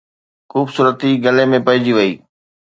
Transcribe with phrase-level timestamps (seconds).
[0.51, 2.13] خوبصورتي گلي ۾ پئجي وئي